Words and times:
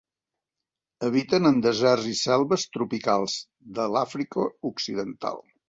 Habiten 1.07 1.49
en 1.49 1.59
deserts 1.65 2.09
i 2.13 2.15
selves 2.21 2.65
tropicals 2.79 3.37
d'Àfrica 3.79 4.51
Occidental. 4.75 5.43